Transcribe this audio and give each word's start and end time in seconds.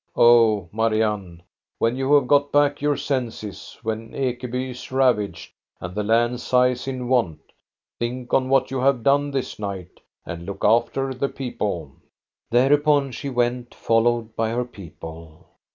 Oh, 0.17 0.67
Marianne, 0.73 1.43
when 1.77 1.95
you 1.95 2.11
have 2.15 2.25
got 2.27 2.51
back 2.51 2.81
your 2.81 2.97
senses, 2.97 3.77
when 3.83 4.13
Ekeby 4.15 4.71
is 4.71 4.91
ravaged, 4.91 5.51
and 5.79 5.93
the 5.93 6.01
land 6.01 6.41
sighs 6.41 6.87
in 6.87 7.07
want, 7.07 7.39
think 7.99 8.33
on 8.33 8.49
what 8.49 8.71
you 8.71 8.79
have 8.79 9.03
done 9.03 9.29
this 9.29 9.59
night, 9.59 9.99
and 10.25 10.47
look 10.47 10.65
after 10.65 11.13
the 11.13 11.29
people!" 11.29 11.91
Thereupon 12.49 13.11
she 13.11 13.29
went, 13.29 13.75
followed 13.75 14.35
by 14.35 14.49
her 14.49 14.65
people. 14.65 15.47